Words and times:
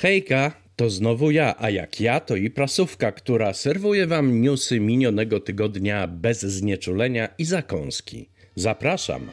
Hejka, 0.00 0.52
to 0.76 0.90
znowu 0.90 1.30
ja, 1.30 1.54
a 1.58 1.68
jak 1.70 2.00
ja, 2.00 2.20
to 2.20 2.36
i 2.36 2.50
prasówka, 2.50 3.12
która 3.12 3.52
serwuje 3.52 4.06
wam 4.06 4.40
newsy 4.40 4.80
minionego 4.80 5.40
tygodnia 5.40 6.06
bez 6.06 6.40
znieczulenia 6.40 7.28
i 7.38 7.44
zakąski. 7.44 8.28
Zapraszam. 8.56 9.30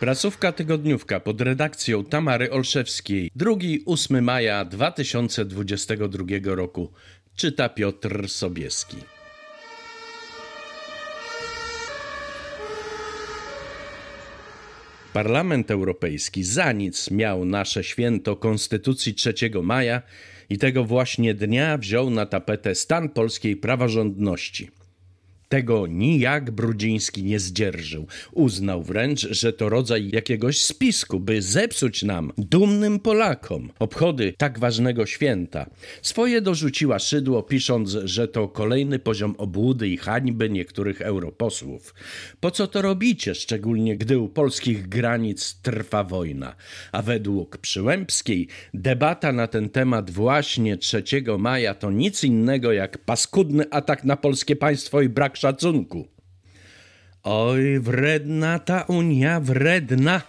Prasówka 0.00 0.52
tygodniówka 0.52 1.20
pod 1.20 1.40
redakcją 1.40 2.04
Tamary 2.04 2.50
Olszewskiej. 2.50 3.30
2-8 3.36 4.22
maja 4.22 4.64
2022 4.64 6.54
roku. 6.54 6.92
Czyta 7.36 7.68
Piotr 7.68 8.28
Sobieski. 8.28 8.96
Parlament 15.14 15.70
Europejski 15.70 16.44
za 16.44 16.72
nic 16.72 17.10
miał 17.10 17.44
nasze 17.44 17.84
święto 17.84 18.36
Konstytucji 18.36 19.14
3 19.14 19.34
maja 19.62 20.02
i 20.50 20.58
tego 20.58 20.84
właśnie 20.84 21.34
dnia 21.34 21.78
wziął 21.78 22.10
na 22.10 22.26
tapetę 22.26 22.74
stan 22.74 23.08
polskiej 23.08 23.56
praworządności. 23.56 24.70
Tego 25.48 25.86
nijak 25.86 26.50
Brudziński 26.50 27.24
nie 27.24 27.40
zdzierżył. 27.40 28.06
Uznał 28.32 28.82
wręcz, 28.82 29.20
że 29.30 29.52
to 29.52 29.68
rodzaj 29.68 30.10
jakiegoś 30.12 30.62
spisku, 30.62 31.20
by 31.20 31.42
zepsuć 31.42 32.02
nam, 32.02 32.32
dumnym 32.38 32.98
Polakom, 33.00 33.70
obchody 33.78 34.34
tak 34.38 34.58
ważnego 34.58 35.06
święta. 35.06 35.66
Swoje 36.02 36.40
dorzuciła 36.40 36.98
szydło, 36.98 37.42
pisząc, 37.42 37.90
że 38.04 38.28
to 38.28 38.48
kolejny 38.48 38.98
poziom 38.98 39.34
obłudy 39.38 39.88
i 39.88 39.96
hańby 39.96 40.50
niektórych 40.50 41.00
europosłów. 41.00 41.94
Po 42.40 42.50
co 42.50 42.66
to 42.66 42.82
robicie, 42.82 43.34
szczególnie 43.34 43.96
gdy 43.96 44.18
u 44.18 44.28
polskich 44.28 44.88
granic 44.88 45.54
trwa 45.62 46.04
wojna? 46.04 46.54
A 46.92 47.02
według 47.02 47.58
Przyłębskiej 47.58 48.48
debata 48.74 49.32
na 49.32 49.46
ten 49.46 49.68
temat 49.68 50.10
właśnie 50.10 50.76
3 50.76 51.02
maja 51.38 51.74
to 51.74 51.90
nic 51.90 52.24
innego 52.24 52.72
jak 52.72 52.98
paskudny 52.98 53.64
atak 53.70 54.04
na 54.04 54.16
polskie 54.16 54.56
państwo 54.56 55.00
i 55.00 55.08
brak 55.08 55.33
szacunku. 55.38 56.08
Oj, 57.22 57.80
wredna 57.80 58.58
ta 58.58 58.82
Unia, 58.82 59.40
wredna! 59.40 60.20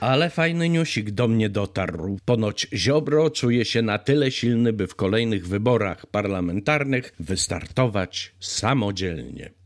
Ale 0.00 0.30
fajny 0.30 0.68
newsik 0.68 1.10
do 1.10 1.28
mnie 1.28 1.48
dotarł. 1.48 2.18
Ponoć 2.24 2.66
Ziobro 2.72 3.30
czuje 3.30 3.64
się 3.64 3.82
na 3.82 3.98
tyle 3.98 4.30
silny, 4.30 4.72
by 4.72 4.86
w 4.86 4.94
kolejnych 4.94 5.48
wyborach 5.48 6.06
parlamentarnych 6.06 7.14
wystartować 7.20 8.34
samodzielnie 8.40 9.63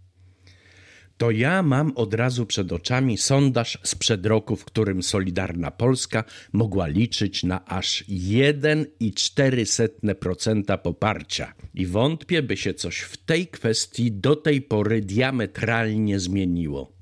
to 1.18 1.30
ja 1.30 1.62
mam 1.62 1.92
od 1.94 2.14
razu 2.14 2.46
przed 2.46 2.72
oczami 2.72 3.18
sondaż 3.18 3.78
sprzed 3.82 4.26
roku, 4.26 4.56
w 4.56 4.64
którym 4.64 5.02
Solidarna 5.02 5.70
Polska 5.70 6.24
mogła 6.52 6.86
liczyć 6.86 7.42
na 7.42 7.64
aż 7.64 8.04
1,4% 8.08 10.78
poparcia. 10.78 11.52
I 11.74 11.86
wątpię, 11.86 12.42
by 12.42 12.56
się 12.56 12.74
coś 12.74 13.00
w 13.00 13.16
tej 13.16 13.46
kwestii 13.46 14.12
do 14.12 14.36
tej 14.36 14.62
pory 14.62 15.00
diametralnie 15.00 16.20
zmieniło. 16.20 16.92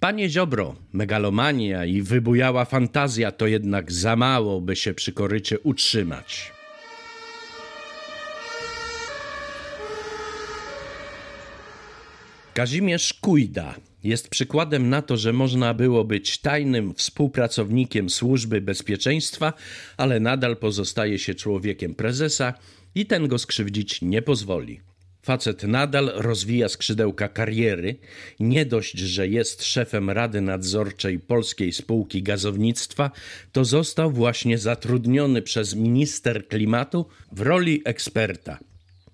Panie 0.00 0.28
Ziobro, 0.28 0.76
megalomania 0.92 1.84
i 1.84 2.02
wybujała 2.02 2.64
fantazja 2.64 3.32
to 3.32 3.46
jednak 3.46 3.92
za 3.92 4.16
mało, 4.16 4.60
by 4.60 4.76
się 4.76 4.94
przy 4.94 5.12
korycie 5.12 5.60
utrzymać. 5.60 6.52
Kazimierz 12.54 13.14
Kujda 13.14 13.74
jest 14.04 14.28
przykładem 14.28 14.88
na 14.88 15.02
to, 15.02 15.16
że 15.16 15.32
można 15.32 15.74
było 15.74 16.04
być 16.04 16.38
tajnym 16.38 16.94
współpracownikiem 16.94 18.10
służby 18.10 18.60
bezpieczeństwa, 18.60 19.52
ale 19.96 20.20
nadal 20.20 20.56
pozostaje 20.56 21.18
się 21.18 21.34
człowiekiem 21.34 21.94
prezesa 21.94 22.54
i 22.94 23.06
ten 23.06 23.28
go 23.28 23.38
skrzywdzić 23.38 24.02
nie 24.02 24.22
pozwoli. 24.22 24.80
Facet 25.22 25.62
nadal 25.62 26.12
rozwija 26.14 26.68
skrzydełka 26.68 27.28
kariery. 27.28 27.96
Nie 28.40 28.66
dość, 28.66 28.98
że 28.98 29.28
jest 29.28 29.64
szefem 29.64 30.10
Rady 30.10 30.40
Nadzorczej 30.40 31.18
Polskiej 31.18 31.72
Spółki 31.72 32.22
Gazownictwa, 32.22 33.10
to 33.52 33.64
został 33.64 34.10
właśnie 34.10 34.58
zatrudniony 34.58 35.42
przez 35.42 35.74
minister 35.74 36.48
klimatu 36.48 37.06
w 37.32 37.40
roli 37.40 37.82
eksperta. 37.84 38.58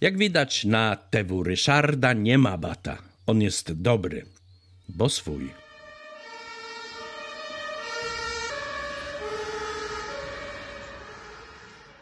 Jak 0.01 0.19
widać, 0.19 0.65
na 0.65 0.97
TW 0.97 1.43
Ryszarda 1.43 2.13
nie 2.13 2.39
ma 2.39 2.59
bata. 2.59 3.08
On 3.29 3.43
jest 3.43 3.73
dobry, 3.73 4.25
bo 4.89 5.09
swój. 5.09 5.51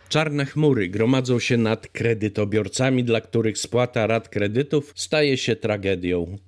Czarne 0.09 0.47
chmury 0.47 0.89
gromadzą 0.89 1.39
się 1.39 1.57
nad 1.57 1.89
kredytobiorcami, 1.89 3.05
dla 3.05 3.21
których 3.21 3.59
spłata 3.59 4.07
rat 4.07 4.29
kredytów 4.29 4.93
staje 4.97 5.39
się 5.39 5.57
tragedią. 5.57 6.39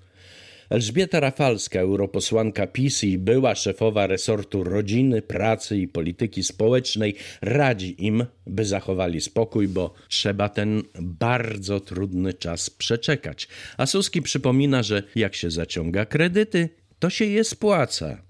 Elżbieta 0.71 1.21
Rafalska, 1.21 1.81
europosłanka 1.81 2.67
PiS 2.67 3.05
i 3.05 3.19
była 3.19 3.55
szefowa 3.55 4.07
resortu 4.07 4.65
rodziny, 4.65 5.23
pracy 5.23 5.79
i 5.79 5.89
polityki 5.89 6.43
społecznej, 6.43 7.15
radzi 7.43 8.07
im, 8.07 8.25
by 8.47 8.65
zachowali 8.65 9.21
spokój, 9.21 9.69
bo 9.69 9.95
trzeba 10.09 10.49
ten 10.49 10.83
bardzo 11.01 11.81
trudny 11.81 12.35
czas 12.35 12.71
przeczekać. 12.71 13.49
A 13.77 13.87
Suski 13.87 14.23
przypomina, 14.23 14.83
że 14.83 15.03
jak 15.15 15.35
się 15.35 15.51
zaciąga 15.51 16.07
kredyty, 16.07 16.69
to 16.99 17.11
się 17.11 17.25
je 17.25 17.45
spłaca. 17.45 18.23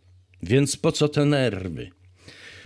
Więc 0.42 0.76
po 0.76 0.92
co 0.92 1.08
te 1.08 1.24
nerwy? 1.24 1.90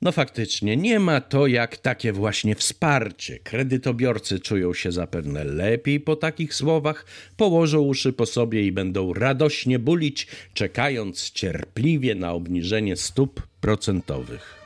No 0.02 0.12
faktycznie, 0.12 0.76
nie 0.76 0.98
ma 1.00 1.20
to 1.20 1.46
jak 1.46 1.76
takie 1.76 2.12
właśnie 2.12 2.54
wsparcie. 2.54 3.38
Kredytobiorcy 3.38 4.40
czują 4.40 4.74
się 4.74 4.92
zapewne 4.92 5.44
lepiej 5.44 6.00
po 6.00 6.16
takich 6.16 6.54
słowach, 6.54 7.06
położą 7.36 7.80
uszy 7.80 8.12
po 8.12 8.26
sobie 8.26 8.66
i 8.66 8.72
będą 8.72 9.14
radośnie 9.14 9.78
bulić, 9.78 10.26
czekając 10.54 11.30
cierpliwie 11.30 12.14
na 12.14 12.32
obniżenie 12.32 12.96
stóp 12.96 13.42
procentowych. 13.60 14.61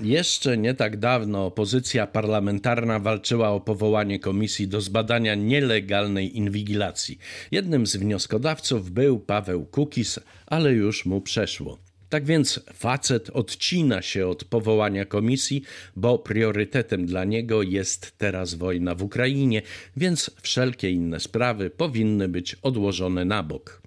Jeszcze 0.00 0.58
nie 0.58 0.74
tak 0.74 0.96
dawno 0.96 1.46
opozycja 1.46 2.06
parlamentarna 2.06 2.98
walczyła 2.98 3.50
o 3.50 3.60
powołanie 3.60 4.18
komisji 4.18 4.68
do 4.68 4.80
zbadania 4.80 5.34
nielegalnej 5.34 6.36
inwigilacji. 6.36 7.18
Jednym 7.50 7.86
z 7.86 7.96
wnioskodawców 7.96 8.90
był 8.90 9.18
Paweł 9.18 9.66
Kukis, 9.66 10.20
ale 10.46 10.72
już 10.72 11.06
mu 11.06 11.20
przeszło. 11.20 11.78
Tak 12.08 12.24
więc 12.24 12.60
facet 12.72 13.30
odcina 13.30 14.02
się 14.02 14.26
od 14.26 14.44
powołania 14.44 15.04
komisji, 15.04 15.62
bo 15.96 16.18
priorytetem 16.18 17.06
dla 17.06 17.24
niego 17.24 17.62
jest 17.62 18.18
teraz 18.18 18.54
wojna 18.54 18.94
w 18.94 19.02
Ukrainie, 19.02 19.62
więc 19.96 20.30
wszelkie 20.42 20.90
inne 20.90 21.20
sprawy 21.20 21.70
powinny 21.70 22.28
być 22.28 22.56
odłożone 22.62 23.24
na 23.24 23.42
bok. 23.42 23.82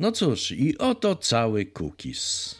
No 0.00 0.12
cóż, 0.12 0.52
i 0.52 0.78
oto 0.78 1.16
cały 1.16 1.66
Kukis. 1.66 2.54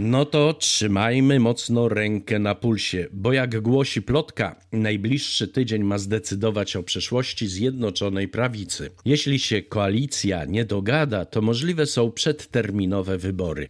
No 0.00 0.24
to 0.24 0.54
trzymajmy 0.54 1.40
mocno 1.40 1.88
rękę 1.88 2.38
na 2.38 2.54
pulsie, 2.54 3.06
bo 3.12 3.32
jak 3.32 3.60
głosi 3.60 4.02
plotka, 4.02 4.60
najbliższy 4.72 5.48
tydzień 5.48 5.84
ma 5.84 5.98
zdecydować 5.98 6.76
o 6.76 6.82
przyszłości 6.82 7.48
Zjednoczonej 7.48 8.28
Prawicy. 8.28 8.90
Jeśli 9.04 9.38
się 9.38 9.62
koalicja 9.62 10.44
nie 10.44 10.64
dogada, 10.64 11.24
to 11.24 11.42
możliwe 11.42 11.86
są 11.86 12.10
przedterminowe 12.10 13.18
wybory. 13.18 13.68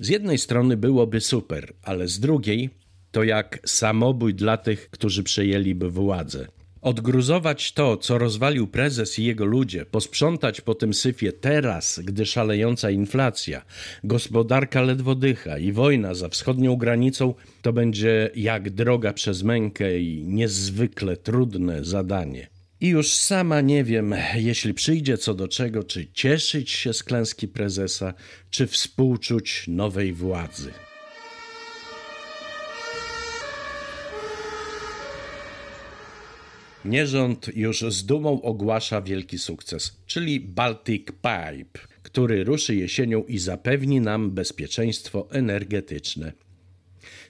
Z 0.00 0.08
jednej 0.08 0.38
strony 0.38 0.76
byłoby 0.76 1.20
super, 1.20 1.72
ale 1.82 2.08
z 2.08 2.20
drugiej 2.20 2.70
to 3.10 3.24
jak 3.24 3.58
samobój 3.64 4.34
dla 4.34 4.56
tych, 4.56 4.90
którzy 4.90 5.22
przejęliby 5.22 5.90
władzę. 5.90 6.46
Odgruzować 6.82 7.72
to, 7.72 7.96
co 7.96 8.18
rozwalił 8.18 8.66
prezes 8.66 9.18
i 9.18 9.24
jego 9.24 9.44
ludzie, 9.44 9.86
posprzątać 9.86 10.60
po 10.60 10.74
tym 10.74 10.94
syfie 10.94 11.32
teraz, 11.32 12.00
gdy 12.04 12.26
szalejąca 12.26 12.90
inflacja, 12.90 13.64
gospodarka 14.04 14.82
ledwo 14.82 15.14
dycha 15.14 15.58
i 15.58 15.72
wojna 15.72 16.14
za 16.14 16.28
wschodnią 16.28 16.76
granicą, 16.76 17.34
to 17.62 17.72
będzie 17.72 18.30
jak 18.34 18.70
droga 18.70 19.12
przez 19.12 19.42
mękę 19.42 20.00
i 20.00 20.24
niezwykle 20.24 21.16
trudne 21.16 21.84
zadanie. 21.84 22.48
I 22.80 22.88
już 22.88 23.14
sama 23.14 23.60
nie 23.60 23.84
wiem, 23.84 24.14
jeśli 24.34 24.74
przyjdzie 24.74 25.18
co 25.18 25.34
do 25.34 25.48
czego, 25.48 25.84
czy 25.84 26.12
cieszyć 26.12 26.70
się 26.70 26.92
z 26.92 27.02
klęski 27.02 27.48
prezesa, 27.48 28.14
czy 28.50 28.66
współczuć 28.66 29.64
nowej 29.68 30.12
władzy. 30.12 30.72
Nierząd 36.84 37.56
już 37.56 37.80
z 37.80 38.06
dumą 38.06 38.42
ogłasza 38.42 39.02
wielki 39.02 39.38
sukces, 39.38 39.96
czyli 40.06 40.40
Baltic 40.40 41.06
Pipe. 41.06 41.80
który 42.02 42.44
ruszy 42.44 42.74
jesienią 42.74 43.24
i 43.24 43.38
zapewni 43.38 44.00
nam 44.00 44.30
bezpieczeństwo 44.30 45.28
energetyczne. 45.30 46.32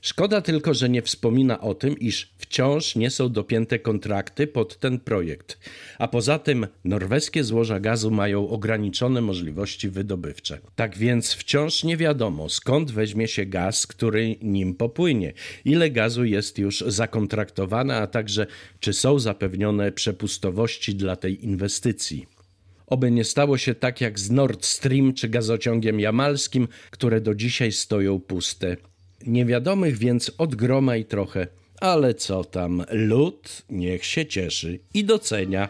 Szkoda 0.01 0.41
tylko, 0.41 0.75
że 0.75 0.89
nie 0.89 1.03
wspomina 1.03 1.61
o 1.61 1.75
tym, 1.75 1.99
iż 1.99 2.35
wciąż 2.39 2.97
nie 2.97 3.11
są 3.11 3.29
dopięte 3.29 3.79
kontrakty 3.79 4.47
pod 4.47 4.79
ten 4.79 5.01
projekt, 5.01 5.59
a 5.99 6.09
poza 6.09 6.39
tym 6.39 6.67
norweskie 6.85 7.45
złoża 7.45 7.81
gazu 7.81 8.11
mają 8.11 8.49
ograniczone 8.49 9.21
możliwości 9.21 9.89
wydobywcze. 9.89 10.59
Tak 10.77 10.99
więc 10.99 11.35
wciąż 11.35 11.85
nie 11.85 11.97
wiadomo, 11.97 12.49
skąd 12.49 12.91
weźmie 12.91 13.29
się 13.29 13.47
gaz, 13.47 13.87
który 13.87 14.37
nim 14.43 14.75
popłynie, 14.75 15.33
ile 15.65 15.91
gazu 15.91 16.25
jest 16.25 16.59
już 16.59 16.85
zakontraktowane, 16.87 17.97
a 17.97 18.07
także 18.07 18.47
czy 18.81 18.93
są 18.93 19.19
zapewnione 19.19 19.93
przepustowości 19.93 20.95
dla 20.95 21.17
tej 21.17 21.45
inwestycji. 21.45 22.27
Oby 22.87 23.11
nie 23.11 23.25
stało 23.25 23.59
się 23.59 23.75
tak 23.75 24.01
jak 24.01 24.19
z 24.19 24.31
Nord 24.31 24.65
Stream 24.65 25.15
czy 25.15 25.29
gazociągiem 25.29 26.01
jamalskim, 26.01 26.69
które 26.91 27.21
do 27.21 27.35
dzisiaj 27.35 27.73
stoją 27.73 28.21
puste. 28.21 28.77
Niewiadomych 29.27 29.99
więc 29.99 30.33
od 30.39 30.55
groma 30.55 30.97
i 30.97 31.05
trochę, 31.05 31.47
ale 31.81 32.15
co 32.15 32.45
tam, 32.45 32.85
lud 32.91 33.63
niech 33.71 34.05
się 34.05 34.27
cieszy 34.27 34.79
i 34.95 35.05
docenia. 35.05 35.69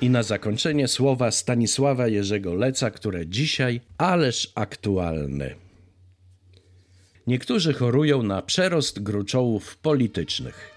I 0.00 0.10
na 0.10 0.22
zakończenie 0.22 0.88
słowa 0.88 1.30
Stanisława 1.30 2.08
Jerzego 2.08 2.54
Leca, 2.54 2.90
które 2.90 3.26
dzisiaj 3.26 3.80
ależ 3.98 4.52
aktualne. 4.54 5.54
Niektórzy 7.26 7.72
chorują 7.72 8.22
na 8.22 8.42
przerost 8.42 9.02
gruczołów 9.02 9.76
politycznych. 9.76 10.75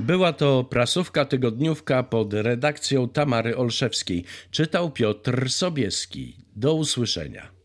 Była 0.00 0.32
to 0.32 0.64
prasówka 0.64 1.24
tygodniówka 1.24 2.02
pod 2.02 2.34
redakcją 2.34 3.08
Tamary 3.08 3.56
Olszewskiej. 3.56 4.24
Czytał 4.50 4.90
Piotr 4.90 5.50
Sobieski. 5.50 6.36
Do 6.56 6.74
usłyszenia. 6.74 7.57